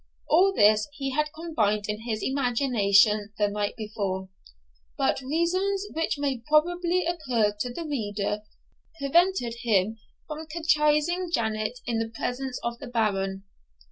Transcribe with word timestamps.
All 0.31 0.51
this 0.51 0.87
he 0.93 1.11
had 1.11 1.29
combined 1.31 1.85
in 1.87 2.01
his 2.07 2.23
imagination 2.23 3.31
the 3.37 3.47
night 3.47 3.75
before; 3.77 4.29
but 4.97 5.21
reasons 5.21 5.85
which 5.93 6.17
may 6.17 6.39
probably 6.47 7.05
occur 7.05 7.55
to 7.59 7.71
the 7.71 7.85
reader 7.85 8.41
prevented 8.97 9.57
him 9.61 9.99
from 10.27 10.47
catechising 10.47 11.29
Janet 11.31 11.77
in 11.85 11.99
the 11.99 12.09
presence 12.09 12.59
of 12.63 12.79
the 12.79 12.87
Baron. 12.87 13.43